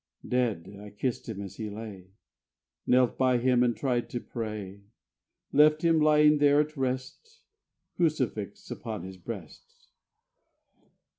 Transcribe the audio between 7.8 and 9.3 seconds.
Crucifix upon his